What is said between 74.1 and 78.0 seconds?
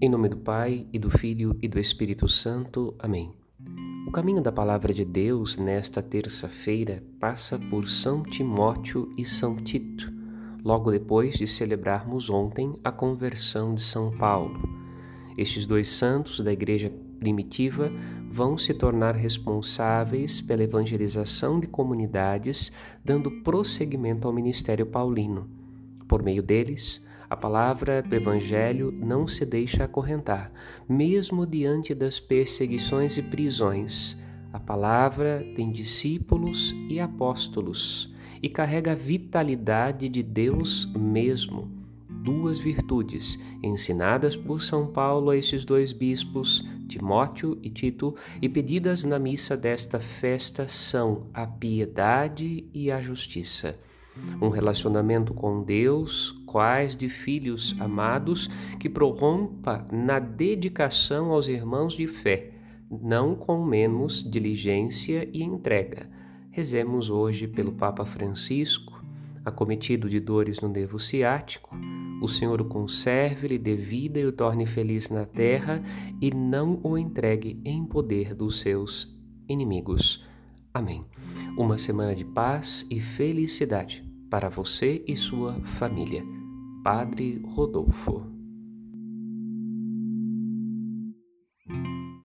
e o torne feliz na terra e não o entregue em